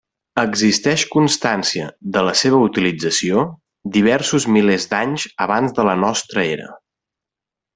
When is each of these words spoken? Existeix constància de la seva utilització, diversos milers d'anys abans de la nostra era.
Existeix 0.43 1.01
constància 1.15 1.89
de 2.15 2.23
la 2.27 2.33
seva 2.41 2.61
utilització, 2.69 3.43
diversos 3.99 4.49
milers 4.57 4.89
d'anys 4.95 5.27
abans 5.47 5.77
de 5.81 5.87
la 5.93 5.97
nostra 6.07 6.49
era. 6.57 6.73